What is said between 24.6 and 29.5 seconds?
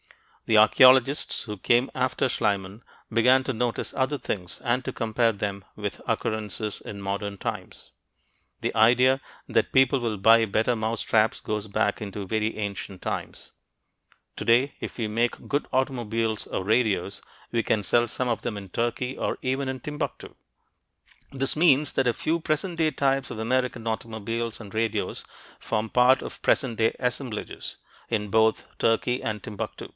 radios form part of present day "assemblages" in both Turkey and